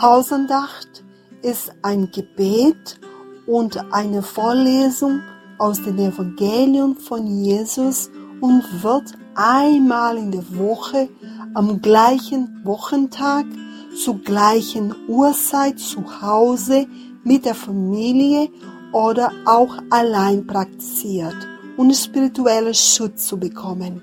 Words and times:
Hausandacht 0.00 1.02
ist 1.42 1.72
ein 1.82 2.08
Gebet 2.12 3.00
und 3.48 3.92
eine 3.92 4.22
Vorlesung 4.22 5.22
aus 5.58 5.82
dem 5.82 5.98
Evangelium 5.98 6.96
von 6.96 7.26
Jesus 7.26 8.12
und 8.40 8.82
wird 8.82 9.12
einmal 9.34 10.16
in 10.16 10.32
der 10.32 10.56
Woche 10.56 11.08
am 11.54 11.80
gleichen 11.80 12.60
Wochentag 12.64 13.46
zur 13.94 14.18
gleichen 14.18 14.94
Uhrzeit 15.08 15.78
zu 15.78 16.22
Hause 16.22 16.86
mit 17.24 17.44
der 17.44 17.54
Familie 17.54 18.48
oder 18.92 19.32
auch 19.44 19.76
allein 19.90 20.46
praktiziert, 20.46 21.36
um 21.76 21.92
spirituellen 21.92 22.74
Schutz 22.74 23.26
zu 23.26 23.38
bekommen. 23.38 24.00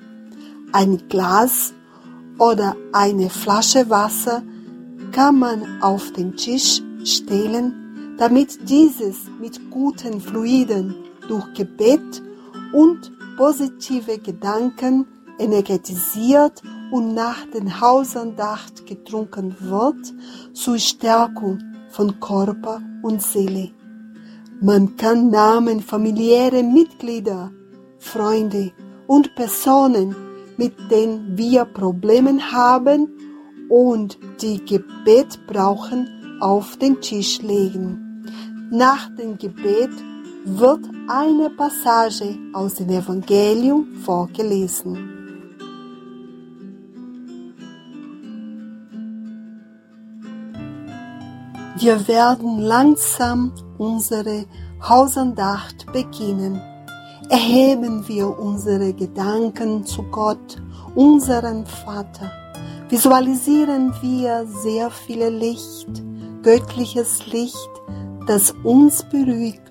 Ein 0.71 1.01
Glas 1.09 1.73
oder 2.37 2.75
eine 2.91 3.29
Flasche 3.29 3.89
Wasser 3.89 4.43
kann 5.11 5.39
man 5.39 5.81
auf 5.81 6.11
den 6.13 6.35
Tisch 6.35 6.81
stellen, 7.03 8.15
damit 8.17 8.69
dieses 8.69 9.25
mit 9.39 9.71
guten 9.71 10.19
Fluiden 10.19 10.95
durch 11.27 11.53
Gebet 11.53 12.21
und 12.73 13.11
positive 13.37 14.17
Gedanken 14.17 15.05
energetisiert 15.39 16.61
und 16.91 17.13
nach 17.13 17.45
den 17.53 17.79
Hausandacht 17.79 18.85
getrunken 18.85 19.55
wird 19.59 20.13
zur 20.53 20.79
Stärkung 20.79 21.59
von 21.89 22.19
Körper 22.19 22.81
und 23.03 23.21
Seele. 23.21 23.71
Man 24.59 24.97
kann 24.97 25.29
Namen 25.29 25.81
familiäre 25.81 26.63
Mitglieder, 26.63 27.51
Freunde 27.99 28.71
und 29.05 29.35
Personen, 29.35 30.15
mit 30.57 30.73
denen 30.89 31.37
wir 31.37 31.65
Probleme 31.65 32.39
haben 32.51 33.07
und 33.69 34.17
die 34.41 34.65
Gebet 34.65 35.39
brauchen, 35.45 36.39
auf 36.39 36.77
den 36.77 36.99
Tisch 37.01 37.41
legen. 37.41 38.25
Nach 38.71 39.09
dem 39.15 39.37
Gebet 39.37 39.91
wird 40.49 40.85
eine 41.09 41.49
Passage 41.49 42.37
aus 42.53 42.75
dem 42.75 42.89
Evangelium 42.89 43.93
vorgelesen. 44.05 44.97
Wir 51.77 52.07
werden 52.07 52.59
langsam 52.59 53.51
unsere 53.77 54.45
Hausandacht 54.81 55.85
beginnen. 55.91 56.61
Erheben 57.29 58.07
wir 58.07 58.39
unsere 58.39 58.93
Gedanken 58.93 59.85
zu 59.85 60.01
Gott, 60.03 60.61
unseren 60.95 61.65
Vater. 61.65 62.31
Visualisieren 62.87 63.93
wir 64.01 64.47
sehr 64.63 64.89
viel 64.91 65.27
Licht, 65.27 65.89
göttliches 66.41 67.27
Licht, 67.27 67.69
das 68.27 68.53
uns 68.63 69.03
beruhigt 69.03 69.66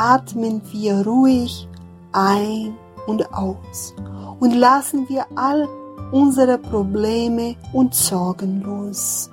atmen 0.00 0.62
wir 0.72 1.06
ruhig 1.06 1.68
ein 2.12 2.74
und 3.06 3.34
aus 3.34 3.94
und 4.40 4.54
lassen 4.54 5.06
wir 5.10 5.26
all 5.36 5.68
unsere 6.10 6.56
Probleme 6.56 7.54
und 7.74 7.94
Sorgen 7.94 8.62
los. 8.62 9.28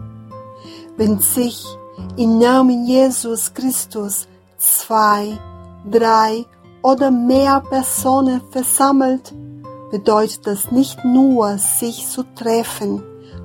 Wenn 0.98 1.20
sich 1.20 1.66
im 2.18 2.38
Namen 2.38 2.86
Jesus 2.86 3.54
Christus 3.54 4.28
zwei, 4.58 5.40
drei 5.90 6.46
oder 6.82 7.12
mehr 7.12 7.62
Personen 7.70 8.42
versammelt, 8.52 9.34
bedeutet 9.90 10.46
das 10.46 10.70
nicht 10.70 11.06
nur 11.06 11.58
sich 11.58 12.10
zu 12.10 12.24
treffen, 12.36 13.02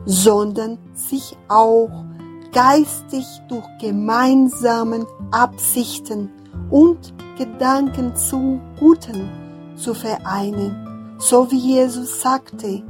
sondern 0.06 0.76
sich 0.94 1.36
auch 1.48 1.88
geistig 2.52 3.24
durch 3.48 3.64
gemeinsamen 3.80 5.06
Absichten 5.30 6.28
und 6.72 7.14
Gedanken 7.38 8.16
zu 8.16 8.60
Guten 8.80 9.30
zu 9.76 9.94
vereinen, 9.94 11.16
so 11.18 11.48
wie 11.50 11.58
Jesus 11.58 12.20
sagte, 12.20 12.82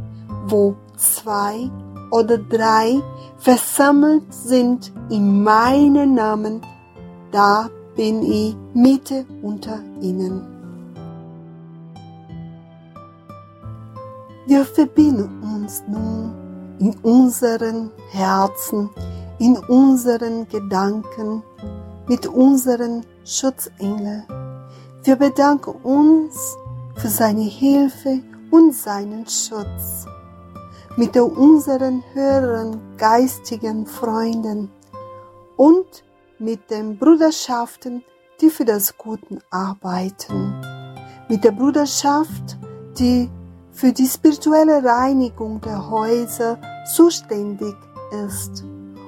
wo 0.47 0.75
zwei 0.97 1.71
oder 2.11 2.39
drei 2.39 3.01
versammelt 3.39 4.33
sind 4.33 4.93
in 5.11 5.43
meinem 5.43 6.15
Namen, 6.15 6.63
da 7.33 7.69
bin 7.97 8.23
ich 8.23 8.57
Mitte 8.73 9.27
unter 9.43 9.81
ihnen. 10.01 10.47
Wir 14.47 14.65
verbinden 14.65 15.43
uns 15.43 15.83
nun 15.89 16.33
in 16.79 16.95
unseren 17.03 17.91
Herzen, 18.11 18.91
in 19.39 19.57
unseren 19.57 20.49
Gedanken 20.49 21.43
mit 22.09 22.27
unseren 22.27 23.05
Schutzengel. 23.25 24.25
Wir 25.05 25.17
bedanken 25.17 25.75
uns 25.83 26.57
für 26.97 27.09
seine 27.09 27.43
Hilfe 27.43 28.21
und 28.51 28.75
seinen 28.75 29.27
Schutz. 29.27 30.07
Mit 30.97 31.17
unseren 31.17 32.03
höheren 32.13 32.97
geistigen 32.99 33.87
Freunden 33.87 34.71
und 35.57 36.05
mit 36.39 36.71
den 36.71 36.99
Bruderschaften, 36.99 38.05
die 38.41 38.51
für 38.51 38.65
das 38.65 38.97
Gute 38.99 39.39
arbeiten. 39.51 40.61
Mit 41.29 41.45
der 41.45 41.53
Bruderschaft, 41.53 42.59
die 42.99 43.31
für 43.71 43.93
die 43.93 44.07
spirituelle 44.07 44.85
Reinigung 44.85 45.61
der 45.61 45.89
Häuser 45.89 46.59
zuständig 46.95 47.75
ist. 48.27 48.65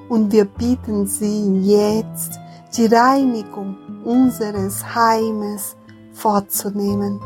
Und 0.09 0.33
wir 0.33 0.45
bieten 0.45 1.07
sie 1.07 1.61
jetzt 1.61 2.39
die 2.77 2.87
Reinigung 2.87 3.77
unseres 4.05 4.95
Heimes 4.95 5.77
vorzunehmen. 6.13 7.21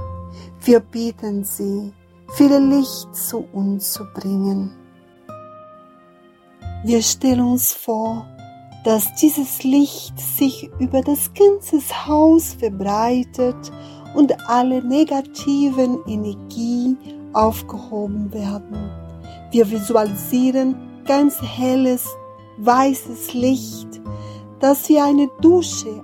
Wir 0.61 0.81
bitten 0.81 1.45
Sie, 1.45 1.93
viel 2.35 2.57
Licht 2.57 3.15
zu 3.15 3.45
uns 3.53 3.93
zu 3.93 4.05
bringen. 4.15 4.73
Wir 6.85 7.03
stellen 7.03 7.41
uns 7.41 7.73
vor, 7.73 8.27
dass 8.85 9.15
dieses 9.17 9.65
Licht 9.65 10.19
sich 10.19 10.71
über 10.79 11.03
das 11.03 11.31
ganze 11.35 11.81
Haus 12.07 12.55
verbreitet 12.55 13.73
und 14.15 14.49
alle 14.49 14.83
negativen 14.83 15.99
Energie 16.07 16.97
aufgehoben 17.33 18.33
werden. 18.33 18.91
Wir 19.51 19.71
visualisieren 19.71 20.77
ganz 21.05 21.41
helles, 21.41 22.07
weißes 22.59 23.35
Licht, 23.35 24.01
das 24.61 24.89
wie 24.89 24.99
eine 24.99 25.29
Dusche 25.41 26.03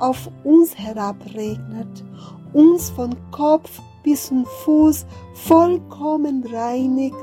auf 0.00 0.30
uns 0.44 0.76
herabregnet, 0.76 2.04
uns 2.52 2.90
von 2.90 3.14
Kopf 3.30 3.80
bis 4.02 4.28
zum 4.28 4.44
Fuß 4.64 5.06
vollkommen 5.34 6.44
reinigt 6.52 7.16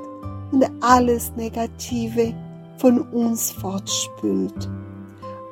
und 0.51 0.69
alles 0.81 1.31
Negative 1.35 2.33
von 2.77 3.01
uns 3.09 3.51
fortspült. 3.51 4.69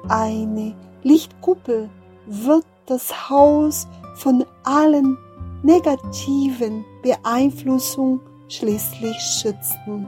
Eine 0.09 0.75
Lichtkuppel 1.03 1.89
wird 2.27 2.65
das 2.85 3.29
Haus 3.29 3.87
von 4.15 4.45
allen 4.63 5.17
negativen 5.63 6.83
Beeinflussungen 7.01 8.19
schließlich 8.49 9.17
schützen. 9.17 10.07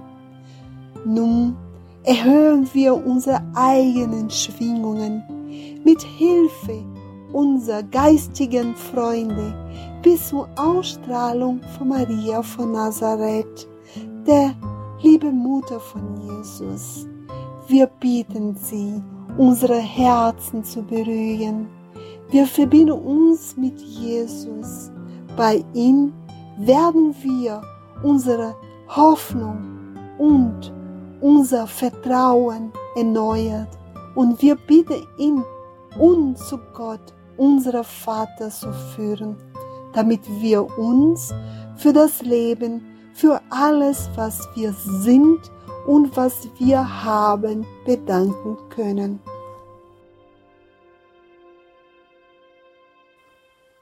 Nun 1.06 1.56
erhöhen 2.04 2.68
wir 2.74 2.94
unsere 2.94 3.42
eigenen 3.56 4.30
Schwingungen 4.30 5.24
mit 5.84 6.02
Hilfe 6.02 6.84
unserer 7.36 7.84
geistigen 7.84 8.74
Freunde 8.76 9.54
bis 10.02 10.30
zur 10.30 10.48
Ausstrahlung 10.56 11.60
von 11.78 11.90
Maria 11.90 12.42
von 12.42 12.72
Nazareth, 12.72 13.68
der 14.26 14.56
liebe 15.02 15.30
Mutter 15.30 15.82
von 15.82 16.16
Jesus, 16.22 17.06
wir 17.68 17.88
bitten 17.88 18.56
Sie, 18.56 19.02
unsere 19.38 19.80
Herzen 19.80 20.64
zu 20.64 20.82
berühren. 20.82 21.68
Wir 22.30 22.48
verbinden 22.48 22.94
uns 22.94 23.58
mit 23.58 23.82
Jesus. 23.82 24.90
Bei 25.36 25.62
ihm 25.74 26.14
werden 26.58 27.14
wir 27.22 27.62
unsere 28.02 28.56
Hoffnung 28.88 29.58
und 30.18 30.72
unser 31.20 31.68
Vertrauen 31.68 32.72
erneuert 32.96 33.78
und 34.16 34.42
wir 34.42 34.56
bitten 34.56 35.06
ihn, 35.18 35.44
uns 36.00 36.48
zu 36.48 36.58
Gott, 36.74 37.15
unser 37.38 37.84
Vater, 37.84 38.50
zu 38.50 38.72
führen, 38.96 39.38
damit 39.94 40.22
wir 40.42 40.78
uns 40.78 41.34
für 41.78 41.94
das 41.94 42.22
Leben, 42.22 42.86
für 43.14 43.42
alles, 43.50 44.10
was 44.16 44.48
wir 44.56 44.74
sind 44.74 45.40
und 45.88 46.16
was 46.18 46.48
wir 46.58 47.04
haben, 47.04 47.66
bedanken 47.86 48.58
können. 48.70 49.20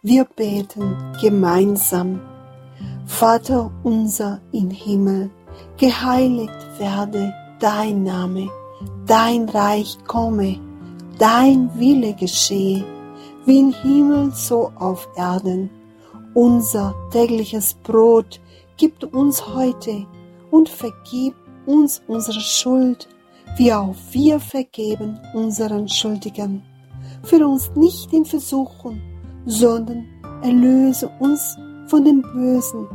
Wir 0.01 0.25
beten 0.25 0.97
gemeinsam. 1.21 2.19
Vater 3.05 3.71
unser 3.83 4.41
im 4.51 4.69
Himmel, 4.69 5.29
geheiligt 5.77 6.53
werde 6.77 7.33
dein 7.59 8.03
Name, 8.03 8.49
dein 9.05 9.47
Reich 9.47 9.97
komme, 10.05 10.59
dein 11.17 11.69
Wille 11.79 12.13
geschehe, 12.13 12.83
wie 13.45 13.59
im 13.59 13.73
Himmel 13.73 14.31
so 14.33 14.71
auf 14.75 15.07
Erden. 15.15 15.69
Unser 16.33 16.95
tägliches 17.11 17.75
Brot 17.83 18.41
gib 18.77 19.03
uns 19.15 19.45
heute 19.53 20.05
und 20.51 20.69
vergib 20.69 21.35
uns 21.65 22.01
unsere 22.07 22.39
Schuld, 22.39 23.07
wie 23.57 23.71
auch 23.73 23.95
wir 24.11 24.39
vergeben 24.39 25.19
unseren 25.33 25.87
Schuldigen. 25.87 26.63
Führe 27.23 27.47
uns 27.47 27.71
nicht 27.75 28.11
in 28.13 28.25
Versuchung, 28.25 29.01
sondern 29.45 30.05
erlöse 30.41 31.09
uns 31.19 31.57
von 31.87 32.03
dem 32.03 32.21
Bösen, 32.21 32.87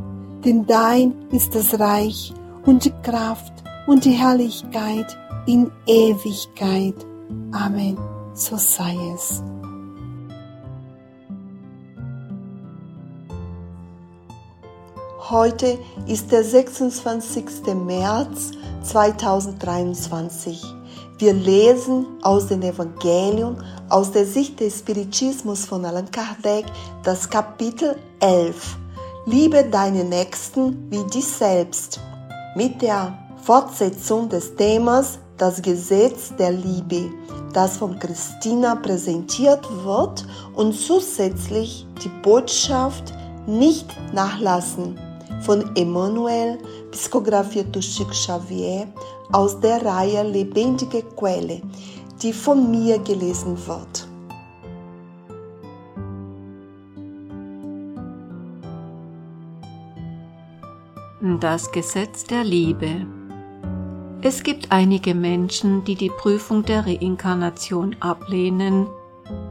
denn 0.43 0.65
dein 0.65 1.13
ist 1.31 1.55
das 1.55 1.79
Reich 1.79 2.33
und 2.65 2.85
die 2.85 2.93
Kraft 3.03 3.53
und 3.87 4.05
die 4.05 4.11
Herrlichkeit 4.11 5.17
in 5.47 5.71
Ewigkeit. 5.87 6.95
Amen. 7.51 7.97
So 8.33 8.55
sei 8.57 8.95
es. 9.15 9.43
Heute 15.29 15.77
ist 16.07 16.31
der 16.31 16.43
26. 16.43 17.75
März 17.75 18.49
2023. 18.81 20.59
Wir 21.19 21.33
lesen 21.33 22.07
aus 22.23 22.47
dem 22.47 22.63
Evangelium 22.63 23.57
aus 23.89 24.11
der 24.11 24.25
Sicht 24.25 24.59
des 24.59 24.79
Spiritismus 24.79 25.65
von 25.65 25.85
Allan 25.85 26.09
Kardec 26.09 26.65
das 27.03 27.29
Kapitel 27.29 27.95
11. 28.19 28.75
Liebe 29.27 29.65
deine 29.69 30.03
Nächsten 30.03 30.89
wie 30.89 31.03
dich 31.11 31.27
selbst. 31.27 31.99
Mit 32.55 32.81
der 32.81 33.15
Fortsetzung 33.43 34.29
des 34.29 34.55
Themas 34.55 35.19
Das 35.37 35.61
Gesetz 35.61 36.33
der 36.39 36.53
Liebe, 36.53 37.11
das 37.53 37.77
von 37.77 37.99
Christina 37.99 38.73
präsentiert 38.73 39.63
wird 39.83 40.25
und 40.55 40.73
zusätzlich 40.73 41.85
die 42.03 42.09
Botschaft 42.23 43.13
nicht 43.45 43.85
nachlassen 44.11 44.99
von 45.41 45.75
Emmanuel, 45.75 46.57
psicografiert 46.91 47.77
Chico 47.79 48.09
Xavier, 48.11 48.87
aus 49.31 49.59
der 49.59 49.85
Reihe 49.85 50.23
Lebendige 50.23 51.03
Quelle, 51.15 51.61
die 52.21 52.33
von 52.33 52.71
mir 52.71 52.99
gelesen 52.99 53.57
wird. 53.67 54.07
Das 61.41 61.71
Gesetz 61.71 62.23
der 62.23 62.43
Liebe 62.43 63.05
Es 64.21 64.41
gibt 64.41 64.71
einige 64.71 65.13
Menschen, 65.13 65.83
die 65.83 65.95
die 65.95 66.09
Prüfung 66.09 66.63
der 66.63 66.85
Reinkarnation 66.85 67.95
ablehnen, 67.99 68.87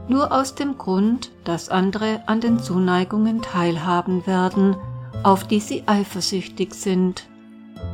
nur 0.07 0.31
aus 0.31 0.55
dem 0.55 0.77
Grund, 0.79 1.31
dass 1.43 1.69
andere 1.69 2.21
an 2.25 2.41
den 2.41 2.59
Zuneigungen 2.59 3.43
teilhaben 3.43 4.25
werden, 4.25 4.75
auf 5.23 5.45
die 5.45 5.59
sie 5.59 5.83
eifersüchtig 5.85 6.73
sind. 6.73 7.27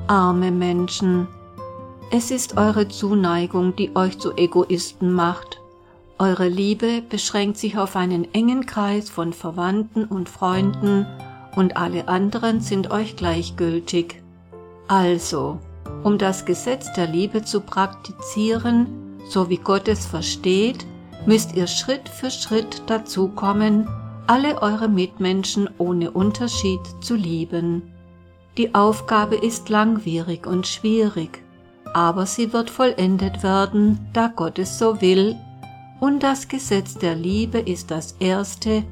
Arme 0.08 0.52
Menschen, 0.52 1.28
es 2.12 2.32
ist 2.32 2.58
eure 2.58 2.88
Zuneigung, 2.88 3.76
die 3.76 3.96
euch 3.96 4.20
zu 4.20 4.38
Egoisten 4.38 5.12
macht. 5.12 5.60
Eure 6.18 6.48
Liebe 6.48 7.02
beschränkt 7.02 7.58
sich 7.58 7.78
auf 7.78 7.96
einen 7.96 8.34
engen 8.34 8.66
Kreis 8.66 9.10
von 9.10 9.34
Verwandten 9.34 10.06
und 10.06 10.30
Freunden 10.30 11.06
und 11.56 11.78
alle 11.78 12.08
anderen 12.08 12.62
sind 12.62 12.92
euch 12.92 13.16
gleichgültig. 13.16 14.22
Also, 14.88 15.60
um 16.04 16.18
das 16.18 16.46
Gesetz 16.46 16.94
der 16.94 17.08
Liebe 17.08 17.44
zu 17.44 17.62
praktizieren, 17.62 18.88
so 19.28 19.50
wie 19.50 19.58
Gott 19.58 19.88
es 19.88 20.06
versteht, 20.06 20.86
müsst 21.26 21.56
ihr 21.56 21.68
Schritt 21.68 22.08
für 22.08 22.30
Schritt 22.30 22.84
dazu 22.86 23.30
kommen, 23.30 23.88
alle 24.28 24.62
eure 24.62 24.88
Mitmenschen 24.88 25.70
ohne 25.78 26.12
Unterschied 26.12 26.82
zu 27.02 27.16
lieben. 27.16 27.94
Die 28.58 28.74
Aufgabe 28.74 29.36
ist 29.36 29.70
langwierig 29.70 30.48
und 30.48 30.66
schwierig, 30.66 31.44
aber 31.94 32.26
sie 32.26 32.54
wird 32.54 32.70
vollendet 32.70 33.44
werden, 33.44 34.08
da 34.14 34.28
Gott 34.28 34.60
es 34.60 34.80
so 34.80 35.02
will, 35.02 35.36
und 36.00 36.24
das 36.24 36.48
Gesetz 36.48 36.96
der 36.96 37.16
Liebe 37.16 37.60
ist 37.60 37.92
das 37.92 38.16
erste 38.20 38.84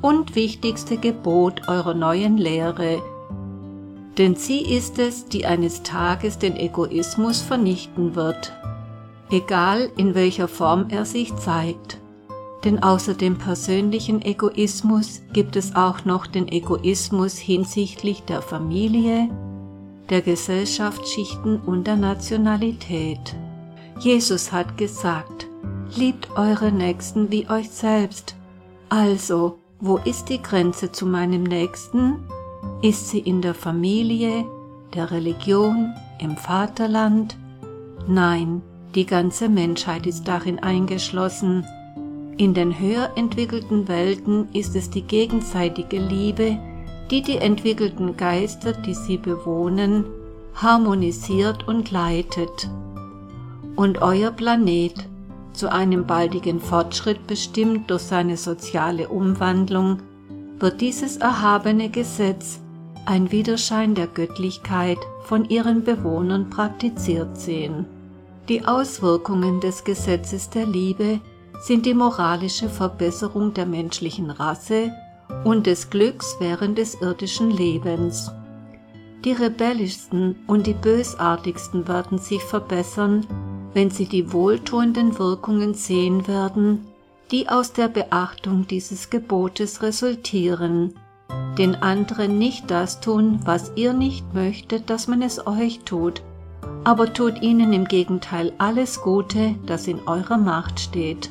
und 0.00 0.34
wichtigste 0.34 0.96
Gebot 0.96 1.68
eurer 1.68 1.94
neuen 1.94 2.36
Lehre, 2.36 3.00
denn 4.18 4.34
sie 4.34 4.60
ist 4.60 4.98
es, 4.98 5.26
die 5.26 5.46
eines 5.46 5.82
Tages 5.82 6.38
den 6.38 6.56
Egoismus 6.56 7.40
vernichten 7.40 8.14
wird, 8.14 8.52
egal 9.30 9.90
in 9.96 10.14
welcher 10.14 10.48
Form 10.48 10.86
er 10.90 11.04
sich 11.04 11.34
zeigt 11.36 12.01
denn 12.64 12.82
außer 12.82 13.14
dem 13.14 13.38
persönlichen 13.38 14.22
Egoismus 14.22 15.22
gibt 15.32 15.56
es 15.56 15.74
auch 15.74 16.04
noch 16.04 16.26
den 16.26 16.48
Egoismus 16.48 17.36
hinsichtlich 17.36 18.22
der 18.22 18.42
Familie, 18.42 19.28
der 20.10 20.22
Gesellschaftsschichten 20.22 21.60
und 21.60 21.86
der 21.86 21.96
Nationalität. 21.96 23.34
Jesus 23.98 24.52
hat 24.52 24.76
gesagt, 24.76 25.48
liebt 25.96 26.30
eure 26.36 26.72
Nächsten 26.72 27.30
wie 27.30 27.48
euch 27.48 27.70
selbst. 27.70 28.36
Also, 28.88 29.58
wo 29.80 29.98
ist 29.98 30.28
die 30.28 30.40
Grenze 30.40 30.92
zu 30.92 31.06
meinem 31.06 31.42
Nächsten? 31.42 32.16
Ist 32.82 33.08
sie 33.08 33.20
in 33.20 33.42
der 33.42 33.54
Familie, 33.54 34.44
der 34.94 35.10
Religion, 35.10 35.92
im 36.20 36.36
Vaterland? 36.36 37.36
Nein, 38.06 38.62
die 38.94 39.06
ganze 39.06 39.48
Menschheit 39.48 40.06
ist 40.06 40.24
darin 40.28 40.58
eingeschlossen. 40.58 41.64
In 42.42 42.54
den 42.54 42.76
höher 42.76 43.10
entwickelten 43.14 43.86
Welten 43.86 44.48
ist 44.52 44.74
es 44.74 44.90
die 44.90 45.02
gegenseitige 45.02 46.00
Liebe, 46.00 46.58
die 47.08 47.22
die 47.22 47.36
entwickelten 47.36 48.16
Geister, 48.16 48.72
die 48.72 48.94
sie 48.94 49.16
bewohnen, 49.16 50.06
harmonisiert 50.56 51.68
und 51.68 51.92
leitet. 51.92 52.68
Und 53.76 54.02
euer 54.02 54.32
Planet, 54.32 55.08
zu 55.52 55.70
einem 55.70 56.04
baldigen 56.04 56.58
Fortschritt 56.58 57.28
bestimmt 57.28 57.88
durch 57.88 58.02
seine 58.02 58.36
soziale 58.36 59.08
Umwandlung, 59.08 59.98
wird 60.58 60.80
dieses 60.80 61.18
erhabene 61.18 61.90
Gesetz, 61.90 62.58
ein 63.06 63.30
Widerschein 63.30 63.94
der 63.94 64.08
Göttlichkeit, 64.08 64.98
von 65.22 65.48
ihren 65.48 65.84
Bewohnern 65.84 66.50
praktiziert 66.50 67.38
sehen. 67.38 67.86
Die 68.48 68.66
Auswirkungen 68.66 69.60
des 69.60 69.84
Gesetzes 69.84 70.50
der 70.50 70.66
Liebe 70.66 71.20
sind 71.62 71.86
die 71.86 71.94
moralische 71.94 72.68
Verbesserung 72.68 73.54
der 73.54 73.66
menschlichen 73.66 74.30
Rasse 74.30 74.90
und 75.44 75.66
des 75.66 75.90
Glücks 75.90 76.34
während 76.40 76.76
des 76.76 77.00
irdischen 77.00 77.52
Lebens. 77.52 78.32
Die 79.24 79.30
rebellischsten 79.30 80.34
und 80.48 80.66
die 80.66 80.74
bösartigsten 80.74 81.86
werden 81.86 82.18
sich 82.18 82.42
verbessern, 82.42 83.24
wenn 83.74 83.90
sie 83.90 84.06
die 84.06 84.32
wohltuenden 84.32 85.16
Wirkungen 85.20 85.74
sehen 85.74 86.26
werden, 86.26 86.88
die 87.30 87.48
aus 87.48 87.72
der 87.72 87.86
Beachtung 87.86 88.66
dieses 88.66 89.08
Gebotes 89.08 89.82
resultieren, 89.82 90.94
den 91.56 91.76
anderen 91.76 92.38
nicht 92.38 92.72
das 92.72 93.00
tun, 93.00 93.38
was 93.44 93.70
ihr 93.76 93.92
nicht 93.92 94.34
möchtet, 94.34 94.90
dass 94.90 95.06
man 95.06 95.22
es 95.22 95.46
euch 95.46 95.80
tut, 95.84 96.22
aber 96.82 97.12
tut 97.12 97.40
ihnen 97.40 97.72
im 97.72 97.84
Gegenteil 97.84 98.52
alles 98.58 99.00
Gute, 99.00 99.54
das 99.64 99.86
in 99.86 100.00
eurer 100.08 100.38
Macht 100.38 100.80
steht. 100.80 101.30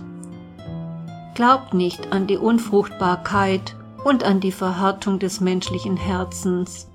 Glaubt 1.34 1.74
nicht 1.74 2.12
an 2.12 2.28
die 2.28 2.38
Unfruchtbarkeit 2.38 3.76
und 4.04 4.24
an 4.24 4.40
die 4.40 4.52
Verhärtung 4.52 5.20
des 5.20 5.40
menschlichen 5.40 5.98
Herzens. 5.98 6.90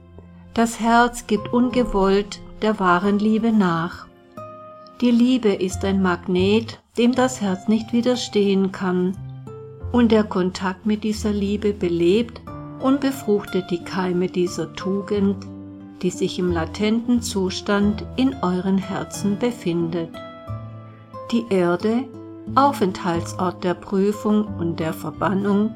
Das 0.55 0.81
Herz 0.81 1.26
gibt 1.26 1.52
ungewollt 1.52 2.40
der 2.62 2.78
wahren 2.78 3.19
Liebe 3.19 3.52
nach. 3.52 4.07
Die 5.00 5.11
Liebe 5.11 5.52
ist 5.52 5.85
ein 5.85 6.02
Magnet, 6.02 6.81
dem 6.97 7.14
das 7.14 7.40
Herz 7.40 7.69
nicht 7.69 7.93
widerstehen 7.93 8.73
kann, 8.73 9.16
und 9.93 10.12
der 10.12 10.25
Kontakt 10.25 10.87
mit 10.87 11.05
dieser 11.05 11.33
Liebe 11.33 11.73
belebt 11.73 12.40
und 12.81 13.00
befruchtet 13.00 13.71
die 13.71 13.85
Keime 13.85 14.28
dieser 14.28 14.73
Tugend, 14.75 15.37
die 16.02 16.11
sich 16.11 16.38
im 16.38 16.50
latenten 16.50 17.23
Zustand 17.23 18.05
in 18.16 18.35
euren 18.43 18.78
Herzen 18.78 19.38
befindet. 19.38 20.11
Die 21.33 21.45
Erde, 21.50 22.05
Aufenthaltsort 22.54 23.64
der 23.64 23.74
Prüfung 23.74 24.46
und 24.58 24.78
der 24.78 24.92
Verbannung, 24.92 25.74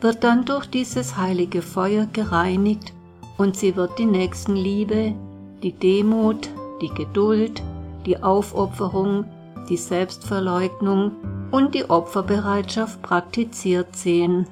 wird 0.00 0.24
dann 0.24 0.44
durch 0.44 0.66
dieses 0.66 1.16
heilige 1.16 1.62
Feuer 1.62 2.06
gereinigt 2.12 2.92
und 3.38 3.56
sie 3.56 3.76
wird 3.76 3.98
die 3.98 4.06
Nächstenliebe, 4.06 5.14
die 5.62 5.72
Demut, 5.72 6.48
die 6.80 6.88
Geduld, 6.88 7.62
die 8.04 8.22
Aufopferung, 8.22 9.24
die 9.68 9.76
Selbstverleugnung 9.76 11.12
und 11.50 11.74
die 11.74 11.88
Opferbereitschaft 11.88 13.00
praktiziert 13.02 13.94
sehen. 13.94 14.46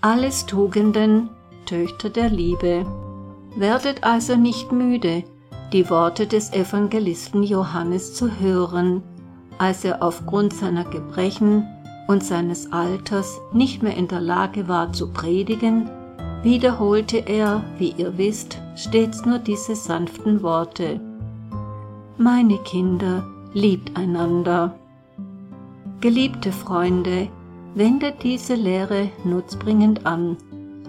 Alles 0.00 0.46
Tugenden, 0.46 1.28
Töchter 1.66 2.10
der 2.10 2.30
Liebe. 2.30 2.86
Werdet 3.56 4.04
also 4.04 4.36
nicht 4.36 4.72
müde, 4.72 5.24
die 5.72 5.88
Worte 5.90 6.26
des 6.26 6.52
Evangelisten 6.52 7.42
Johannes 7.42 8.14
zu 8.14 8.40
hören, 8.40 9.02
als 9.58 9.84
er 9.84 10.02
aufgrund 10.02 10.52
seiner 10.52 10.84
Gebrechen 10.84 11.66
und 12.08 12.22
seines 12.22 12.72
Alters 12.72 13.40
nicht 13.52 13.82
mehr 13.82 13.96
in 13.96 14.08
der 14.08 14.20
Lage 14.20 14.68
war 14.68 14.92
zu 14.92 15.12
predigen, 15.12 15.88
wiederholte 16.42 17.18
er, 17.18 17.62
wie 17.78 17.94
ihr 17.96 18.18
wisst, 18.18 18.58
stets 18.76 19.24
nur 19.24 19.38
diese 19.38 19.74
sanften 19.74 20.42
Worte. 20.42 21.00
Meine 22.18 22.58
Kinder, 22.58 23.24
liebt 23.54 23.96
einander. 23.96 24.74
Geliebte 26.00 26.52
Freunde, 26.52 27.28
wendet 27.74 28.22
diese 28.22 28.54
Lehre 28.54 29.10
nutzbringend 29.24 30.04
an. 30.04 30.36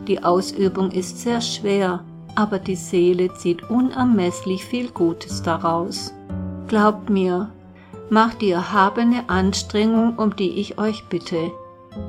Die 0.07 0.23
Ausübung 0.23 0.91
ist 0.91 1.21
sehr 1.21 1.41
schwer, 1.41 2.03
aber 2.35 2.59
die 2.59 2.75
Seele 2.75 3.33
zieht 3.35 3.69
unermesslich 3.69 4.65
viel 4.65 4.89
Gutes 4.89 5.41
daraus. 5.41 6.13
Glaubt 6.67 7.09
mir, 7.09 7.49
macht 8.09 8.41
die 8.41 8.51
erhabene 8.51 9.29
Anstrengung, 9.29 10.17
um 10.17 10.35
die 10.35 10.59
ich 10.59 10.77
euch 10.77 11.05
bitte. 11.09 11.51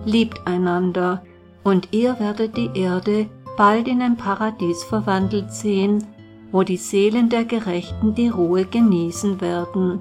Liebt 0.04 0.46
einander, 0.46 1.22
und 1.64 1.88
ihr 1.92 2.18
werdet 2.20 2.56
die 2.56 2.70
Erde 2.74 3.28
bald 3.56 3.88
in 3.88 4.02
ein 4.02 4.16
Paradies 4.16 4.84
verwandelt 4.84 5.52
sehen, 5.52 6.06
wo 6.52 6.62
die 6.62 6.76
Seelen 6.76 7.28
der 7.28 7.44
Gerechten 7.44 8.14
die 8.14 8.28
Ruhe 8.28 8.64
genießen 8.64 9.40
werden. 9.40 10.00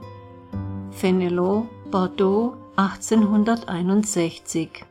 Fenelon, 0.92 1.68
Bordeaux, 1.90 2.54
1861 2.76 4.86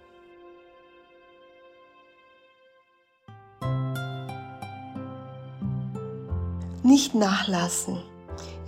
Nicht 6.82 7.14
nachlassen. 7.14 8.02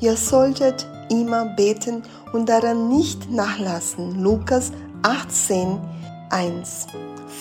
Ihr 0.01 0.17
solltet 0.17 0.87
immer 1.11 1.47
beten 1.47 2.03
und 2.33 2.49
daran 2.49 2.89
nicht 2.89 3.31
nachlassen. 3.31 4.23
Lukas 4.23 4.73
18, 5.03 5.79
1. 6.31 6.87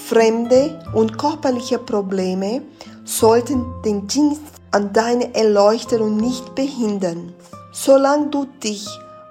Fremde 0.07 0.79
und 0.93 1.17
körperliche 1.17 1.79
Probleme 1.79 2.61
sollten 3.03 3.65
den 3.83 4.07
Dienst 4.07 4.41
an 4.71 4.93
deiner 4.93 5.33
Erleuchtung 5.35 6.17
nicht 6.17 6.53
behindern. 6.55 7.33
Solange 7.71 8.27
du 8.27 8.45
dich 8.63 8.85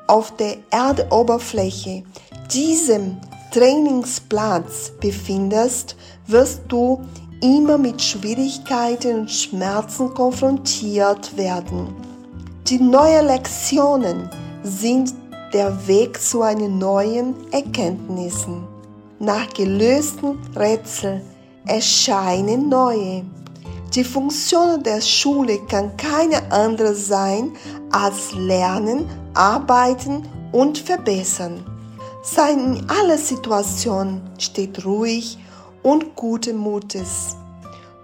auf 0.07 0.37
der 0.37 0.57
Erdoberfläche, 0.71 2.03
diesem 2.53 3.19
Trainingsplatz 3.53 4.93
befindest, 5.01 5.97
wirst 6.27 6.63
du 6.69 7.01
immer 7.41 7.79
mit 7.79 8.01
Schwierigkeiten 8.01 9.21
und 9.21 9.31
Schmerzen 9.31 10.13
konfrontiert 10.15 11.37
werden. 11.37 12.14
Die 12.69 12.81
neuen 12.81 13.27
Lektionen 13.27 14.31
sind 14.63 15.13
der 15.53 15.87
Weg 15.87 16.19
zu 16.19 16.41
einen 16.41 16.79
neuen 16.79 17.35
Erkenntnissen. 17.53 18.67
Nach 19.19 19.53
gelösten 19.53 20.39
Rätseln 20.57 21.21
erscheinen 21.67 22.71
neue. 22.71 23.23
Die 23.95 24.03
Funktion 24.03 24.83
der 24.83 25.03
Schule 25.03 25.59
kann 25.67 25.95
keine 25.99 26.51
andere 26.51 26.95
sein 26.95 27.53
als 27.93 28.33
Lernen, 28.33 29.11
Arbeiten 29.35 30.27
und 30.53 30.79
Verbessern. 30.79 31.67
Sei 32.23 32.53
in 32.53 32.89
aller 32.89 33.19
Situation 33.19 34.23
steht 34.39 34.87
ruhig 34.87 35.37
und 35.83 36.17
guten 36.17 36.57
Mutes. 36.57 37.37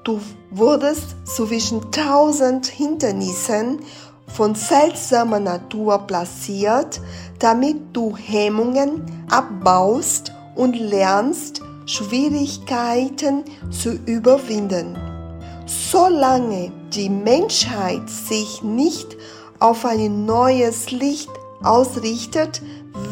Du 0.04 0.20
wurdest 0.50 1.16
zwischen 1.24 1.90
tausend 1.92 2.66
Hindernissen 2.66 3.80
von 4.34 4.54
seltsamer 4.54 5.40
Natur 5.40 5.98
platziert, 6.06 7.00
damit 7.38 7.76
du 7.92 8.16
Hemmungen 8.16 9.02
abbaust 9.30 10.32
und 10.54 10.78
lernst, 10.78 11.62
Schwierigkeiten 11.86 13.44
zu 13.70 13.92
überwinden. 14.06 14.96
Solange 15.66 16.72
die 16.92 17.08
Menschheit 17.08 18.08
sich 18.08 18.62
nicht 18.62 19.16
auf 19.58 19.84
ein 19.84 20.24
neues 20.24 20.90
Licht 20.90 21.30
ausrichtet, 21.62 22.62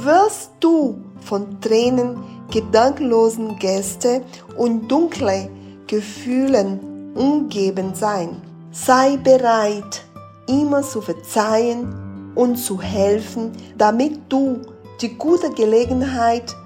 wirst 0.02 0.50
du 0.60 0.98
von 1.20 1.60
Tränen, 1.60 2.16
gedanklosen 2.50 3.58
Gäste 3.58 4.22
und 4.56 4.88
dunkle 4.88 5.50
Gefühlen 5.86 7.12
umgeben 7.14 7.94
sein. 7.94 8.40
Sei 8.70 9.16
bereit, 9.16 10.04
immer 10.48 10.82
zu 10.82 11.00
verzeihen 11.00 12.32
und 12.34 12.56
zu 12.56 12.80
helfen, 12.80 13.52
damit 13.76 14.20
du 14.28 14.62
die 15.00 15.14
gute 15.14 15.50
Gelegenheit 15.50 16.56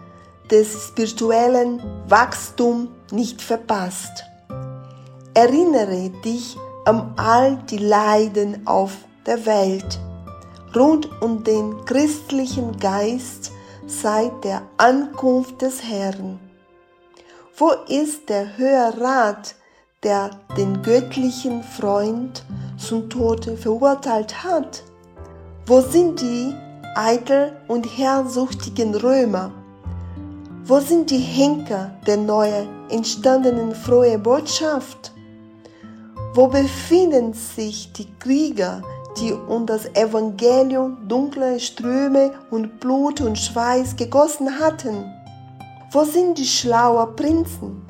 des 0.51 0.89
spirituellen 0.89 1.83
Wachstums 2.09 2.89
nicht 3.11 3.43
verpasst. 3.43 4.25
Erinnere 5.35 6.11
dich 6.25 6.57
an 6.85 7.15
all 7.17 7.57
die 7.71 7.79
Leiden 7.79 8.67
auf 8.67 8.93
der 9.27 9.47
Welt 9.47 10.01
rund 10.75 11.11
um 11.23 11.45
den 11.45 11.85
christlichen 11.85 12.79
Geist 12.79 13.53
seit 13.87 14.45
der 14.45 14.63
Ankunft 14.79 15.61
des 15.63 15.83
Herrn. 15.83 16.39
Wo 17.57 17.71
ist 17.89 18.29
der 18.29 18.57
höhere 18.57 19.01
Rat, 19.01 19.55
der 20.03 20.31
den 20.57 20.83
göttlichen 20.83 21.63
Freund 21.63 22.45
zum 22.83 23.09
Tode 23.09 23.57
verurteilt 23.57 24.43
hat? 24.43 24.83
Wo 25.67 25.81
sind 25.81 26.21
die 26.21 26.55
eitel 26.97 27.53
und 27.69 27.87
herrsuchtigen 27.87 28.95
Römer? 28.95 29.53
Wo 30.65 30.81
sind 30.81 31.11
die 31.11 31.19
Henker 31.19 31.93
der 32.07 32.17
neu 32.17 32.51
entstandenen 32.91 33.75
frohe 33.75 34.19
Botschaft? 34.19 35.13
Wo 36.35 36.47
befinden 36.47 37.33
sich 37.33 37.93
die 37.93 38.09
Krieger, 38.19 38.83
die 39.21 39.33
um 39.33 39.67
das 39.67 39.87
Evangelium 39.95 40.97
dunkle 41.09 41.61
Ströme 41.61 42.33
und 42.51 42.81
Blut 42.81 43.21
und 43.21 43.39
Schweiß 43.39 43.97
gegossen 43.97 44.59
hatten? 44.59 45.05
Wo 45.93 46.05
sind 46.05 46.39
die 46.39 46.47
schlauen 46.47 47.15
Prinzen, 47.17 47.83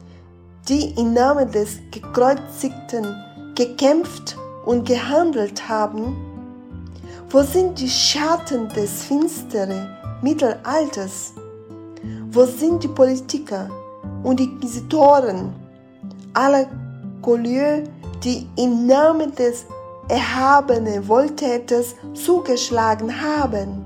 die 0.68 0.90
im 0.98 1.12
Namen 1.12 1.50
des 1.52 1.78
Gekreuzigten 1.92 3.06
gekämpft 3.54 4.36
und 4.64 4.86
gehandelt 4.86 5.68
haben? 5.68 6.16
Wo 7.30 7.42
sind 7.42 7.78
die 7.78 7.88
Schatten 7.88 8.68
des 8.68 9.04
finsteren 9.04 9.88
Mittelalters? 10.22 11.32
Wo 12.30 12.44
sind 12.44 12.82
die 12.82 12.88
Politiker 12.88 13.68
und 14.22 14.38
die 14.38 14.44
Inquisitoren 14.44 15.54
aller 16.34 16.66
Couleur, 17.22 17.82
die 18.22 18.46
im 18.56 18.86
Namen 18.86 19.34
des 19.34 19.64
erhabenen 20.08 21.06
Wohltäters 21.08 21.94
zugeschlagen 22.14 23.12
haben? 23.20 23.82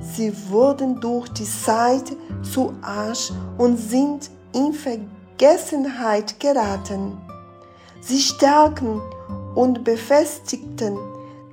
Sie 0.00 0.32
wurden 0.48 1.00
durch 1.00 1.28
die 1.30 1.44
Zeit 1.44 2.16
zu 2.42 2.72
Asch 2.82 3.30
und 3.58 3.76
sind 3.76 4.30
in 4.52 4.72
Vergessenheit 4.72 6.40
geraten. 6.40 7.18
Sie 8.00 8.18
stärken 8.20 9.00
und 9.54 9.84
befestigten 9.84 10.96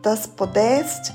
das 0.02 0.28
Podest 0.28 1.14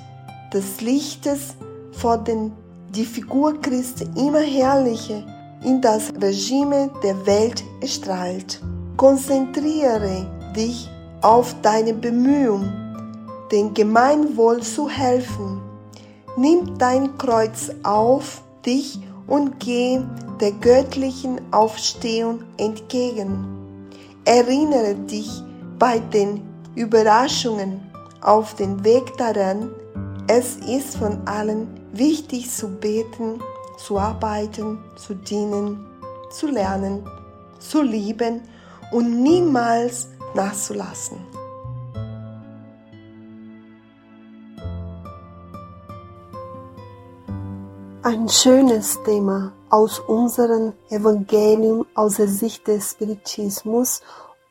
des 0.53 0.81
Lichtes, 0.81 1.55
vor 1.93 2.19
dem 2.19 2.53
die 2.95 3.05
Figur 3.05 3.61
Christi 3.61 4.05
immer 4.17 4.41
herrlicher 4.41 5.23
in 5.65 5.81
das 5.81 6.13
Regime 6.21 6.91
der 7.03 7.27
Welt 7.27 7.63
erstrahlt. 7.81 8.61
Konzentriere 8.97 10.27
dich 10.57 10.91
auf 11.23 11.55
deine 11.63 11.95
Bemühungen, 11.95 12.73
dem 13.53 13.73
Gemeinwohl 13.75 14.61
zu 14.63 14.89
helfen. 14.89 15.61
Nimm 16.37 16.79
dein 16.79 17.17
Kreuz 17.19 17.71
auf 17.83 18.43
dich 18.65 19.01
und 19.27 19.61
geh 19.61 20.01
der 20.41 20.53
göttlichen 20.53 21.41
Aufstehung 21.53 22.41
entgegen. 22.57 23.47
Erinnere 24.25 24.95
dich 24.95 25.43
bei 25.79 25.99
den 25.99 26.50
Überraschungen 26.75 27.81
auf 28.21 28.55
den 28.55 28.85
Weg 28.85 29.17
daran, 29.17 29.71
es 30.29 30.57
ist 30.57 30.97
von 30.97 31.27
allen 31.27 31.81
wichtig 31.93 32.50
zu 32.50 32.69
beten, 32.69 33.41
zu 33.79 33.99
arbeiten, 33.99 34.79
zu 34.97 35.15
dienen, 35.15 35.87
zu 36.31 36.47
lernen, 36.47 37.05
zu 37.59 37.83
lieben 37.83 38.43
und 38.93 39.23
niemals 39.23 40.09
nachzulassen. 40.35 41.19
Ein 48.03 48.29
schönes 48.29 48.99
Thema 49.05 49.53
aus 49.69 49.99
unserem 49.99 50.73
Evangelium 50.89 51.87
aus 51.95 52.17
der 52.17 52.29
Sicht 52.29 52.67
des 52.67 52.93
Spiritismus 52.93 54.00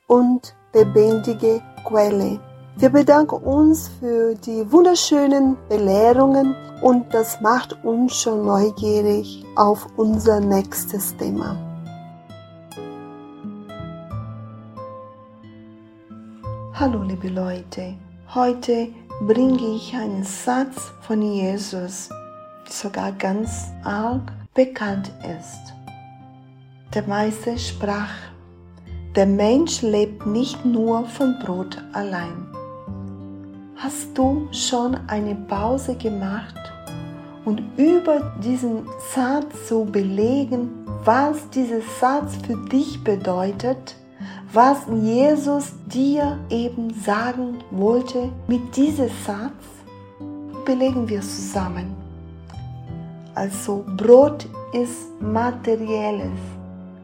und 0.07 0.55
lebendige 0.73 1.61
Quelle. 1.85 2.39
Wir 2.77 2.89
bedanken 2.89 3.35
uns 3.43 3.89
für 3.99 4.35
die 4.35 4.71
wunderschönen 4.71 5.57
Belehrungen 5.67 6.55
und 6.81 7.13
das 7.13 7.41
macht 7.41 7.83
uns 7.83 8.21
schon 8.21 8.45
neugierig 8.45 9.43
auf 9.55 9.87
unser 9.97 10.39
nächstes 10.39 11.15
Thema. 11.17 11.57
Hallo 16.73 17.03
liebe 17.03 17.27
Leute, 17.27 17.95
heute 18.33 18.87
bringe 19.27 19.75
ich 19.75 19.93
einen 19.93 20.23
Satz 20.23 20.93
von 21.01 21.21
Jesus, 21.21 22.07
der 22.65 22.71
sogar 22.71 23.11
ganz 23.11 23.67
arg 23.83 24.31
bekannt 24.53 25.11
ist. 25.23 25.73
Der 26.93 27.03
Meister 27.03 27.57
sprach, 27.57 28.13
der 29.19 29.25
Mensch 29.25 29.81
lebt 29.81 30.25
nicht 30.25 30.63
nur 30.63 31.03
von 31.03 31.37
Brot 31.39 31.77
allein. 31.91 32.47
Hast 33.75 34.17
du 34.17 34.47
schon 34.53 34.95
eine 35.07 35.35
Pause 35.35 35.95
gemacht 35.95 36.55
und 37.43 37.61
über 37.75 38.31
diesen 38.41 38.87
Satz 39.13 39.67
zu 39.67 39.83
belegen, 39.83 40.69
was 41.03 41.49
dieser 41.49 41.81
Satz 41.99 42.37
für 42.47 42.55
dich 42.69 43.03
bedeutet? 43.03 43.97
was 44.51 44.79
Jesus 45.03 45.73
dir 45.85 46.39
eben 46.49 46.91
sagen 47.05 47.59
wollte 47.69 48.31
mit 48.47 48.75
diesem 48.75 49.09
Satz, 49.23 49.61
belegen 50.65 51.07
wir 51.07 51.21
zusammen. 51.21 51.95
Also 53.35 53.85
Brot 53.95 54.47
ist 54.73 55.21
materielles, 55.21 56.39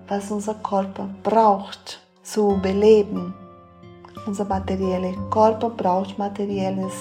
was 0.07 0.31
unser 0.31 0.55
Körper 0.55 1.07
braucht 1.21 1.99
zu 2.25 2.59
beleben. 2.61 3.33
Unser 4.25 4.45
materieller 4.45 5.13
Körper 5.29 5.69
braucht 5.69 6.17
materielles 6.17 6.93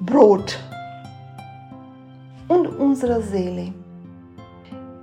Brot. 0.00 0.58
Und 2.48 2.66
unsere 2.66 3.22
Seele. 3.22 3.72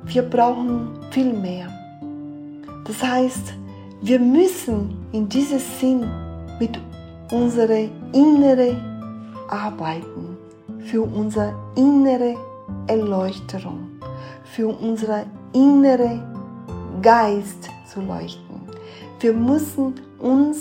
Wir 0.03 0.23
brauchen 0.23 0.99
viel 1.11 1.31
mehr. 1.31 1.67
Das 2.85 3.01
heißt, 3.03 3.53
wir 4.01 4.19
müssen 4.19 4.97
in 5.11 5.29
diesem 5.29 5.59
Sinn 5.59 6.05
mit 6.59 6.79
unserer 7.31 7.87
inneren 8.13 8.77
arbeiten, 9.49 10.37
für 10.79 11.01
unsere 11.01 11.53
innere 11.75 12.35
Erleuchtung, 12.87 13.99
für 14.43 14.67
unsere 14.67 15.25
innere 15.53 16.21
Geist 17.01 17.69
zu 17.91 18.01
leuchten. 18.01 18.46
Wir 19.19 19.33
müssen 19.33 19.95
uns 20.19 20.57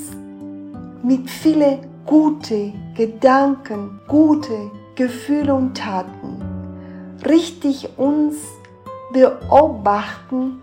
mit 1.02 1.28
vielen 1.30 1.80
guten 2.06 2.72
Gedanken, 2.94 4.00
gute 4.08 4.70
Gefühle 4.94 5.54
und 5.54 5.76
Taten 5.76 6.56
richtig 7.24 7.88
uns 7.96 8.36
beobachten, 9.12 10.62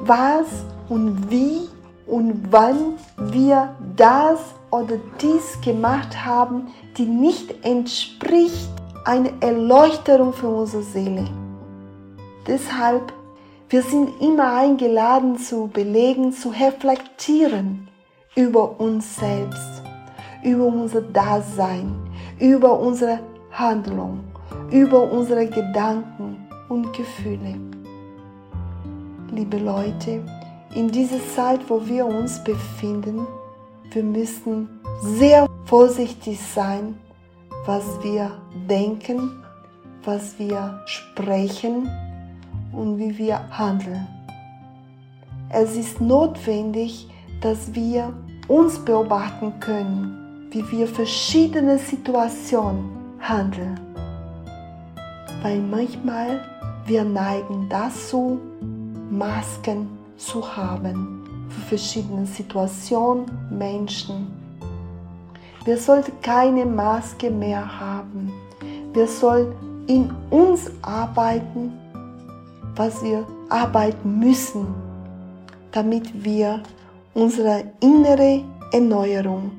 was 0.00 0.46
und 0.88 1.30
wie 1.30 1.68
und 2.06 2.50
wann 2.50 2.94
wir 3.18 3.74
das 3.96 4.40
oder 4.70 4.96
dies 5.20 5.60
gemacht 5.62 6.24
haben, 6.24 6.68
die 6.96 7.04
nicht 7.04 7.64
entspricht 7.64 8.70
einer 9.04 9.30
Erleuchtung 9.40 10.32
für 10.32 10.48
unsere 10.48 10.82
Seele. 10.82 11.24
Deshalb, 12.46 13.12
wir 13.70 13.82
sind 13.82 14.20
immer 14.20 14.52
eingeladen 14.52 15.38
zu 15.38 15.68
belegen, 15.68 16.32
zu 16.32 16.48
reflektieren 16.48 17.86
über 18.34 18.80
uns 18.80 19.14
selbst, 19.16 19.82
über 20.42 20.64
unser 20.66 21.02
Dasein, 21.02 21.94
über 22.40 22.80
unsere 22.80 23.20
Handlung, 23.52 24.24
über 24.72 25.12
unsere 25.12 25.46
Gedanken 25.46 26.48
und 26.68 26.92
Gefühle. 26.92 27.54
Liebe 29.32 29.58
Leute, 29.58 30.24
in 30.74 30.90
dieser 30.90 31.24
Zeit, 31.36 31.60
wo 31.68 31.86
wir 31.86 32.06
uns 32.06 32.42
befinden, 32.42 33.24
wir 33.92 34.02
müssen 34.02 34.80
sehr 35.00 35.46
vorsichtig 35.66 36.40
sein, 36.40 36.98
was 37.66 37.84
wir 38.02 38.32
denken, 38.68 39.44
was 40.02 40.36
wir 40.40 40.80
sprechen 40.86 41.88
und 42.72 42.98
wie 42.98 43.16
wir 43.18 43.40
handeln. 43.50 44.06
Es 45.48 45.76
ist 45.76 46.00
notwendig, 46.00 47.08
dass 47.40 47.74
wir 47.74 48.12
uns 48.48 48.78
beobachten 48.78 49.52
können, 49.60 50.48
wie 50.50 50.68
wir 50.70 50.86
verschiedene 50.86 51.78
Situationen 51.78 52.90
handeln. 53.20 53.78
Weil 55.42 55.60
manchmal 55.60 56.40
wir 56.86 57.04
neigen 57.04 57.68
dazu, 57.68 58.38
Masken 59.10 59.88
zu 60.16 60.56
haben 60.56 61.24
für 61.48 61.60
verschiedene 61.68 62.26
Situationen, 62.26 63.26
Menschen. 63.50 64.28
Wir 65.64 65.76
sollten 65.76 66.12
keine 66.22 66.64
Maske 66.64 67.30
mehr 67.30 67.80
haben. 67.80 68.32
Wir 68.92 69.06
sollen 69.06 69.52
in 69.86 70.10
uns 70.30 70.70
arbeiten, 70.82 71.72
was 72.80 73.02
wir 73.02 73.26
arbeiten 73.50 74.18
müssen, 74.20 74.66
damit 75.70 76.24
wir 76.24 76.62
unsere 77.12 77.64
innere 77.80 78.42
Erneuerung 78.72 79.50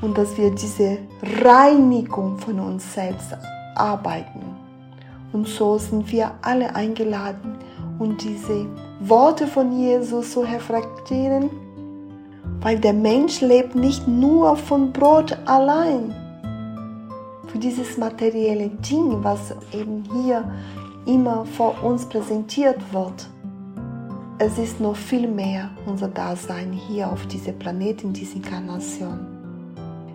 und 0.00 0.16
dass 0.16 0.38
wir 0.38 0.48
diese 0.52 0.98
Reinigung 1.42 2.38
von 2.38 2.60
uns 2.60 2.94
selbst 2.94 3.36
arbeiten. 3.74 4.42
Und 5.32 5.48
so 5.48 5.76
sind 5.76 6.12
wir 6.12 6.30
alle 6.42 6.72
eingeladen, 6.76 7.58
und 7.98 8.22
diese 8.22 8.66
Worte 9.00 9.46
von 9.48 9.72
Jesus 9.78 10.32
zu 10.32 10.40
reflektieren, 10.40 11.50
weil 12.60 12.78
der 12.78 12.92
Mensch 12.92 13.40
lebt 13.40 13.74
nicht 13.74 14.06
nur 14.06 14.56
von 14.56 14.92
Brot 14.92 15.36
allein. 15.46 16.14
Für 17.48 17.58
dieses 17.58 17.98
materielle 17.98 18.70
Ding, 18.88 19.22
was 19.24 19.52
eben 19.72 20.04
hier 20.22 20.44
immer 21.06 21.44
vor 21.44 21.82
uns 21.82 22.06
präsentiert 22.06 22.80
wird. 22.92 23.28
Es 24.38 24.58
ist 24.58 24.80
noch 24.80 24.96
viel 24.96 25.28
mehr 25.28 25.70
unser 25.86 26.08
Dasein 26.08 26.72
hier 26.72 27.10
auf 27.10 27.26
diesem 27.26 27.58
Planeten, 27.58 28.08
in 28.08 28.12
dieser 28.12 28.36
Inkarnation. 28.36 29.26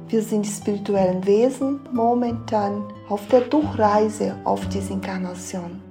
Wir 0.09 0.21
sind 0.21 0.45
spirituellen 0.45 1.25
Wesen 1.25 1.79
momentan 1.91 2.83
auf 3.09 3.27
der 3.27 3.41
Durchreise 3.41 4.35
auf 4.43 4.67
diese 4.69 4.93
Inkarnation 4.93 5.81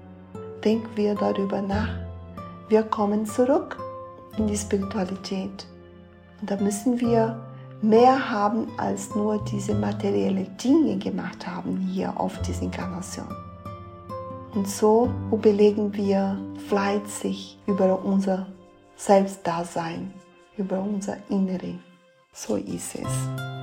denken 0.66 0.88
wir 0.96 1.14
darüber 1.14 1.62
nach. 1.62 1.90
Wir 2.68 2.82
kommen 2.82 3.24
zurück 3.24 3.78
in 4.37 4.48
die 4.48 4.56
Spiritualität. 4.56 5.64
Und 6.40 6.50
da 6.50 6.56
müssen 6.56 7.00
wir 7.00 7.40
mehr 7.82 8.30
haben, 8.30 8.66
als 8.76 9.14
nur 9.14 9.42
diese 9.44 9.74
materiellen 9.74 10.56
Dinge 10.56 10.98
gemacht 10.98 11.46
haben 11.46 11.76
hier 11.76 12.18
auf 12.18 12.42
dieser 12.42 12.62
Inkarnation. 12.62 13.28
Und 14.54 14.68
so 14.68 15.11
überlegen 15.30 15.92
wir 15.94 16.38
fleißig 16.68 17.59
über 17.66 18.02
unser 18.04 18.46
Selbstdasein, 18.96 20.12
über 20.56 20.80
unser 20.80 21.16
Innere. 21.28 21.78
So 22.32 22.56
ist 22.56 22.94
es. 22.94 23.56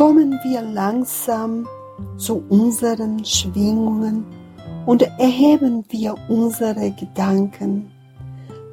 kommen 0.00 0.40
wir 0.42 0.62
langsam 0.62 1.68
zu 2.16 2.42
unseren 2.48 3.22
Schwingungen 3.22 4.24
und 4.86 5.02
erheben 5.02 5.84
wir 5.90 6.14
unsere 6.30 6.90
Gedanken, 6.92 7.90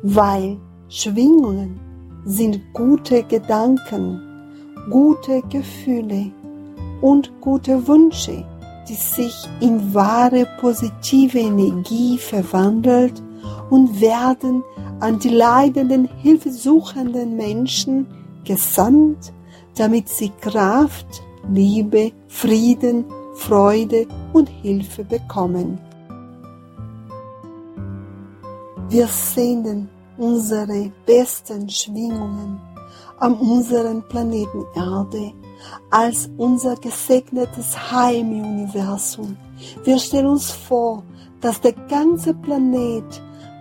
weil 0.04 0.56
Schwingungen 0.88 1.82
sind 2.24 2.62
gute 2.74 3.24
Gedanken, 3.24 4.22
gute 4.90 5.42
Gefühle 5.50 6.32
und 7.02 7.32
gute 7.42 7.88
Wünsche, 7.88 8.46
die 8.88 8.96
sich 8.96 9.36
in 9.60 9.94
wahre 9.94 10.48
positive 10.60 11.40
Energie 11.40 12.18
verwandelt 12.18 13.22
und 13.70 14.00
werden 14.00 14.64
an 15.00 15.20
die 15.20 15.30
leidenden, 15.30 16.10
hilfesuchenden 16.22 17.36
Menschen 17.36 18.08
gesandt, 18.44 19.32
damit 19.76 20.10
sie 20.10 20.32
Kraft, 20.42 21.24
Liebe, 21.52 22.12
Frieden, 22.28 23.06
Freude 23.36 24.08
und 24.34 24.50
Hilfe 24.50 25.04
bekommen. 25.04 25.80
Wir 28.90 29.08
sehnen 29.08 29.90
unsere 30.18 30.92
besten 31.06 31.70
Schwingungen 31.70 32.60
an 33.18 33.34
unserem 33.34 34.04
Planeten 34.08 34.66
Erde 34.76 35.34
als 35.90 36.30
unser 36.38 36.76
gesegnetes 36.76 37.92
Heim 37.92 38.32
im 38.32 38.46
Universum. 38.46 39.38
Wir 39.84 39.98
stellen 39.98 40.28
uns 40.28 40.52
vor, 40.52 41.04
dass 41.42 41.60
der 41.62 41.74
ganze 41.74 42.34
Planet 42.34 43.04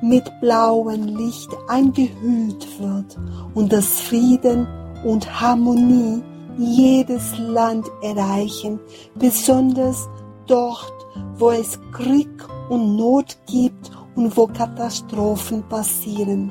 mit 0.02 0.30
blauem 0.40 1.04
Licht 1.04 1.50
eingehüllt 1.68 2.66
wird 2.78 3.18
und 3.54 3.72
dass 3.72 4.00
Frieden 4.00 4.66
und 5.04 5.40
Harmonie 5.40 6.22
jedes 6.58 7.36
Land 7.38 7.86
erreichen, 8.02 8.80
besonders 9.14 10.08
dort, 10.46 10.92
wo 11.38 11.50
es 11.50 11.78
Krieg 11.92 12.28
und 12.68 12.96
Not 12.96 13.36
gibt 13.46 13.90
und 14.14 14.36
wo 14.36 14.46
Katastrophen 14.46 15.62
passieren. 15.68 16.50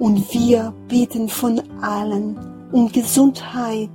Und 0.00 0.32
wir 0.32 0.74
beten 0.88 1.28
von 1.28 1.60
allen 1.82 2.36
um 2.72 2.90
Gesundheit 2.90 3.90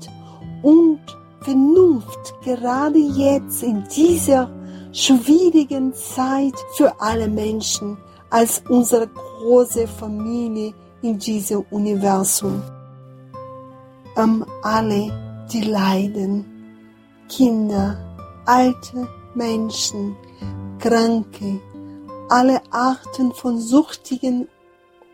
und 0.62 1.00
Vernunft, 1.42 2.34
gerade 2.44 3.00
jetzt 3.00 3.64
in 3.64 3.84
dieser 3.96 4.50
schwierigen 4.92 5.94
Zeit 5.94 6.54
für 6.76 6.94
alle 7.02 7.28
Menschen 7.28 7.98
als 8.30 8.62
unsere 8.70 9.08
große 9.08 9.88
Familie 9.88 10.74
in 11.02 11.18
diesem 11.18 11.66
Universum. 11.72 12.62
Um 14.16 14.46
alle, 14.62 15.48
die 15.52 15.62
leiden, 15.62 16.46
Kinder, 17.30 17.98
alte 18.46 19.08
Menschen, 19.34 20.16
Kranke, 20.80 21.60
alle 22.30 22.62
Arten 22.72 23.34
von 23.34 23.60
Suchtigen 23.60 24.48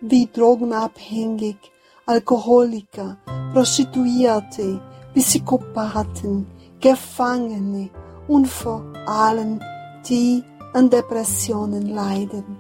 wie 0.02 0.28
Drogenabhängig, 0.32 1.58
Alkoholiker, 2.06 3.18
Prostituierte, 3.54 4.82
Psychopathen, 5.14 6.48
Gefangene 6.80 7.90
und 8.28 8.48
vor 8.48 8.84
allem 9.06 9.60
die 10.08 10.44
an 10.74 10.90
Depressionen 10.90 11.88
leiden. 11.88 12.58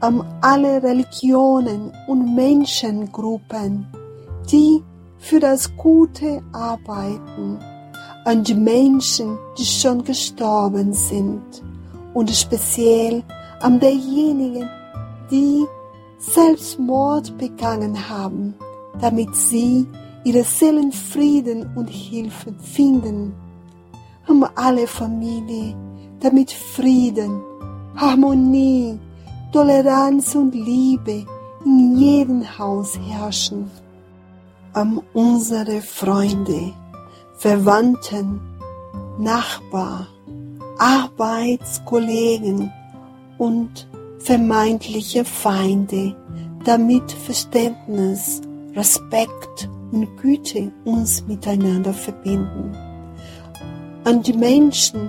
An 0.00 0.24
alle 0.40 0.82
Religionen 0.82 1.92
und 2.06 2.34
Menschengruppen, 2.34 3.86
die 4.50 4.82
für 5.18 5.40
das 5.40 5.74
Gute 5.76 6.42
arbeiten, 6.52 7.58
an 8.24 8.42
die 8.42 8.54
Menschen, 8.54 9.38
die 9.58 9.64
schon 9.64 10.04
gestorben 10.04 10.92
sind 10.92 11.62
und 12.14 12.30
speziell 12.30 13.22
an 13.60 13.80
derjenigen, 13.80 14.68
die 15.30 15.64
Selbstmord 16.18 17.36
begangen 17.38 18.08
haben, 18.08 18.54
damit 19.00 19.34
sie 19.34 19.86
ihre 20.24 20.44
Seelenfrieden 20.44 21.70
und 21.76 21.88
Hilfe 21.88 22.52
finden. 22.54 23.34
Um 24.26 24.44
alle 24.54 24.86
Familie, 24.86 25.76
damit 26.20 26.50
Frieden, 26.50 27.40
Harmonie, 27.94 28.98
Toleranz 29.52 30.34
und 30.34 30.54
Liebe 30.54 31.24
in 31.64 31.96
jedem 31.96 32.58
Haus 32.58 32.98
herrschen. 32.98 33.70
Um 34.74 35.02
unsere 35.14 35.80
Freunde, 35.80 36.72
Verwandten, 37.36 38.40
Nachbar, 39.18 40.08
Arbeitskollegen 40.78 42.70
und 43.38 43.88
vermeintliche 44.18 45.24
Feinde, 45.24 46.16
damit 46.64 47.10
Verständnis, 47.12 48.40
Respekt 48.74 49.68
und 49.92 50.16
Güte 50.16 50.72
uns 50.84 51.26
miteinander 51.26 51.92
verbinden. 51.92 52.76
An 54.04 54.22
die 54.22 54.32
Menschen, 54.32 55.08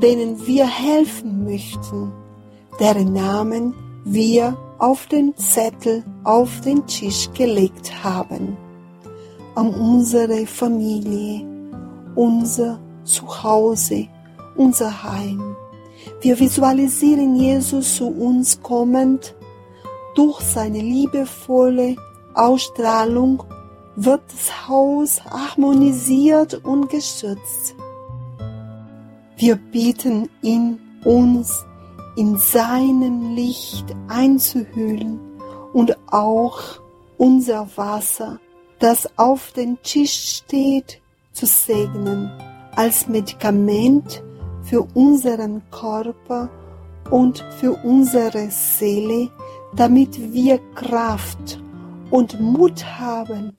denen 0.00 0.46
wir 0.46 0.66
helfen 0.66 1.44
möchten, 1.44 2.12
deren 2.80 3.12
Namen 3.12 3.74
wir 4.04 4.56
auf 4.78 5.06
den 5.06 5.36
Zettel 5.36 6.04
auf 6.24 6.60
den 6.60 6.86
Tisch 6.86 7.28
gelegt 7.34 7.92
haben. 8.04 8.56
An 9.54 9.74
unsere 9.74 10.46
Familie, 10.46 11.44
unser 12.14 12.78
Zuhause, 13.04 14.06
unser 14.56 15.02
Heim. 15.02 15.56
Wir 16.20 16.38
visualisieren 16.40 17.36
Jesus 17.36 17.96
zu 17.96 18.08
uns 18.08 18.60
kommend. 18.60 19.36
Durch 20.16 20.40
seine 20.40 20.80
liebevolle 20.80 21.94
Ausstrahlung 22.34 23.44
wird 23.94 24.22
das 24.26 24.68
Haus 24.68 25.24
harmonisiert 25.24 26.54
und 26.64 26.88
geschützt. 26.90 27.76
Wir 29.36 29.54
bitten 29.54 30.28
ihn, 30.42 30.80
uns 31.04 31.64
in 32.16 32.36
seinem 32.36 33.36
Licht 33.36 33.86
einzuhüllen 34.08 35.20
und 35.72 35.96
auch 36.10 36.80
unser 37.16 37.68
Wasser, 37.76 38.40
das 38.80 39.08
auf 39.16 39.52
dem 39.52 39.80
Tisch 39.82 40.38
steht, 40.38 41.00
zu 41.32 41.46
segnen 41.46 42.32
als 42.74 43.06
Medikament 43.06 44.24
für 44.68 44.86
unseren 44.94 45.62
Körper 45.70 46.50
und 47.10 47.44
für 47.58 47.72
unsere 47.84 48.50
Seele, 48.50 49.30
damit 49.74 50.32
wir 50.32 50.58
Kraft 50.74 51.60
und 52.10 52.38
Mut 52.40 52.84
haben, 52.84 53.56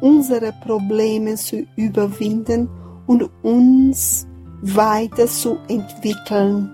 unsere 0.00 0.52
Probleme 0.64 1.34
zu 1.34 1.66
überwinden 1.76 2.68
und 3.06 3.28
uns 3.42 4.26
weiter 4.62 5.26
zu 5.26 5.58
entwickeln. 5.68 6.70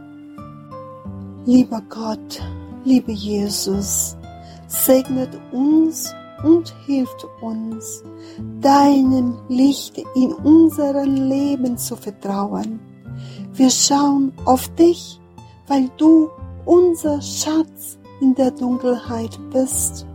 Lieber 1.45 1.83
Gott, 1.89 2.41
lieber 2.85 3.13
Jesus, 3.13 4.17
segnet 4.69 5.31
uns 5.51 6.15
und 6.45 6.73
hilft 6.87 7.27
uns, 7.41 8.05
deinem 8.61 9.39
Licht 9.49 9.99
in 10.15 10.33
unserem 10.33 11.15
Leben 11.29 11.77
zu 11.77 11.97
vertrauen 11.97 12.81
wir 13.55 13.71
schauen 13.71 14.33
auf 14.45 14.69
dich, 14.75 15.21
weil 15.69 15.91
du 15.97 16.31
unser 16.65 17.21
Schatz 17.21 17.99
in 18.21 18.35
der 18.35 18.51
Dunkelheit 18.51 19.39
bist. 19.53 20.07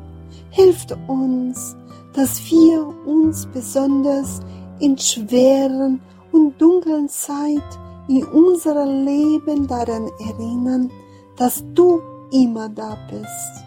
Hilft 0.49 0.95
uns, 1.07 1.75
dass 2.13 2.39
wir 2.49 2.88
uns 3.05 3.45
besonders 3.47 4.39
in 4.79 4.97
schweren 4.97 5.99
und 6.31 6.60
dunklen 6.60 7.10
Zeit 7.10 7.63
in 8.07 8.23
unserem 8.23 9.05
Leben 9.05 9.67
daran 9.67 10.10
erinnern, 10.19 10.89
dass 11.38 11.63
du 11.73 12.01
immer 12.31 12.69
da 12.69 12.97
bist 13.10 13.65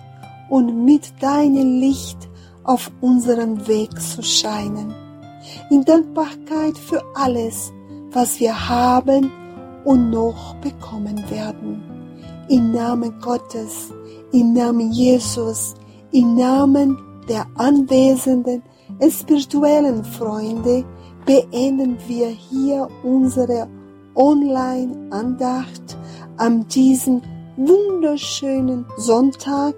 und 0.48 0.84
mit 0.84 1.12
deinem 1.22 1.80
Licht 1.80 2.28
auf 2.64 2.90
unserem 3.00 3.66
Weg 3.66 4.00
zu 4.00 4.22
scheinen. 4.22 4.94
In 5.70 5.84
Dankbarkeit 5.84 6.76
für 6.76 7.02
alles, 7.14 7.72
was 8.12 8.40
wir 8.40 8.68
haben 8.68 9.30
und 9.84 10.10
noch 10.10 10.54
bekommen 10.56 11.18
werden. 11.30 11.82
Im 12.48 12.72
Namen 12.72 13.18
Gottes, 13.20 13.92
im 14.32 14.52
Namen 14.52 14.92
Jesus, 14.92 15.74
im 16.12 16.34
Namen 16.34 16.98
der 17.28 17.46
anwesenden 17.54 18.62
spirituellen 19.08 20.04
Freunde 20.04 20.84
beenden 21.24 21.96
wir 22.08 22.28
hier 22.28 22.88
unsere 23.04 23.68
Online-Andacht 24.14 25.96
an 26.36 26.66
diesem 26.68 27.22
wunderschönen 27.56 28.84
Sonntag 28.96 29.74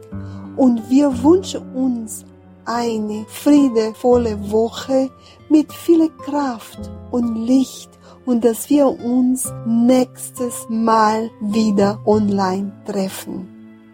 und 0.57 0.89
wir 0.89 1.23
wünschen 1.23 1.63
uns 1.75 2.25
eine 2.65 3.27
friedevolle 3.29 4.51
Woche 4.51 5.11
mit 5.49 5.73
viel 5.73 6.09
Kraft 6.25 6.91
und 7.11 7.35
Licht 7.35 7.91
und 8.25 8.45
dass 8.45 8.71
wir 8.71 8.87
uns 8.87 9.53
nächstes 9.67 10.67
Mal 10.69 11.31
wieder 11.41 12.01
online 12.07 12.73
treffen. 12.87 13.49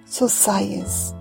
So 0.05 0.27
sei 0.27 0.83
es. 0.85 1.15